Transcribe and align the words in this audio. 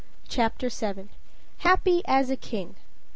CHAPTER 0.27 0.69
VII 0.69 1.09
"Happy 1.59 2.01
as 2.05 2.31
a 2.31 2.35
king." 2.35 2.73